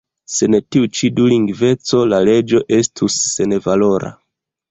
[0.35, 4.13] Sen tiu ĉi dulingveco la leĝo estus senvalora.